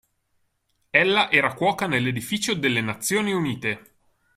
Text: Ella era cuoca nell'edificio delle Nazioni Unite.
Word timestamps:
Ella 0.89 1.29
era 1.29 1.53
cuoca 1.53 1.85
nell'edificio 1.85 2.55
delle 2.55 2.81
Nazioni 2.81 3.33
Unite. 3.33 3.93